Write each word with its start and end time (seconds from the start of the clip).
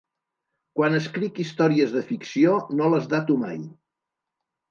Quan 0.79 0.95
escric 0.99 1.41
històries 1.43 1.93
de 1.97 2.01
ficció 2.09 2.55
no 2.79 2.89
les 2.95 3.05
dato 3.13 3.39
mai. 3.45 3.59